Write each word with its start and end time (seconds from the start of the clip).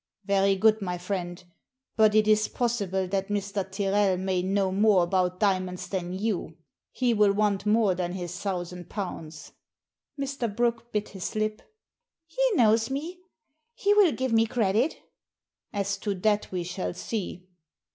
"Very 0.25 0.55
good, 0.55 0.81
my 0.81 0.97
friend. 0.97 1.43
But 1.95 2.15
it 2.15 2.27
is 2.27 2.47
possible 2.47 3.07
that 3.09 3.27
Mr. 3.27 3.71
Tyrrel 3.71 4.17
may 4.17 4.41
know 4.41 4.71
more 4.71 5.03
about 5.03 5.39
diamonds 5.39 5.87
than 5.89 6.11
you. 6.11 6.57
He 6.89 7.13
will 7.13 7.33
want 7.33 7.67
more 7.67 7.93
than 7.93 8.13
his 8.13 8.35
thousand 8.39 8.89
pounds.'* 8.89 9.51
Mr. 10.19 10.55
Brooke 10.55 10.91
bit 10.91 11.09
his 11.09 11.35
lip." 11.35 11.61
He 12.25 12.41
knows 12.55 12.89
me. 12.89 13.19
He 13.75 13.93
will 13.93 14.11
give 14.13 14.33
me 14.33 14.47
credit" 14.47 14.97
"As 15.71 15.97
to 15.97 16.15
that 16.15 16.51
we 16.51 16.63
shall 16.63 16.95
see." 16.95 17.45